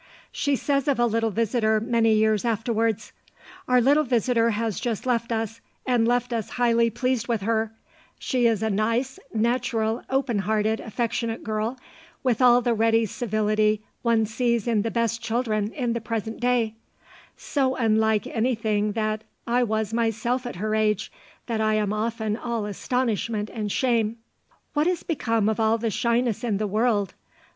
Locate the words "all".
12.41-12.61, 22.35-22.65, 25.59-25.77